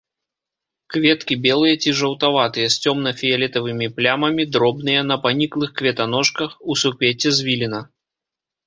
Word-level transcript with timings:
Кветкі 0.93 1.35
белыя 1.43 1.75
ці 1.83 1.93
жаўтаватыя, 1.99 2.71
з 2.77 2.81
цёмна-фіялетавымі 2.85 3.91
плямамі, 3.99 4.43
дробныя, 4.55 5.01
на 5.11 5.15
паніклых 5.29 5.69
кветаножках, 5.79 6.61
у 6.71 6.81
суквецці 6.85 7.29
звіліна. 7.41 7.87